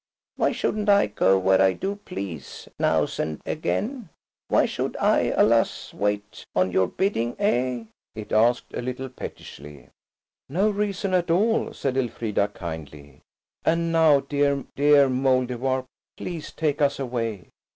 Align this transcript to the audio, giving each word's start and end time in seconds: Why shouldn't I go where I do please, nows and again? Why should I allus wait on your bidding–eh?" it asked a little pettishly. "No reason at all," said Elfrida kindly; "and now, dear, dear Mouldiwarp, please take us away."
Why 0.35 0.51
shouldn't 0.51 0.89
I 0.89 1.05
go 1.05 1.37
where 1.37 1.61
I 1.61 1.73
do 1.73 1.95
please, 1.97 2.67
nows 2.79 3.19
and 3.19 3.39
again? 3.45 4.09
Why 4.47 4.65
should 4.65 4.97
I 4.97 5.29
allus 5.29 5.93
wait 5.93 6.43
on 6.55 6.71
your 6.71 6.87
bidding–eh?" 6.87 7.83
it 8.15 8.31
asked 8.31 8.73
a 8.73 8.81
little 8.81 9.09
pettishly. 9.09 9.89
"No 10.49 10.71
reason 10.71 11.13
at 11.13 11.29
all," 11.29 11.71
said 11.75 11.97
Elfrida 11.97 12.47
kindly; 12.47 13.21
"and 13.63 13.91
now, 13.91 14.21
dear, 14.21 14.65
dear 14.75 15.07
Mouldiwarp, 15.07 15.85
please 16.17 16.51
take 16.51 16.81
us 16.81 16.97
away." 16.97 17.49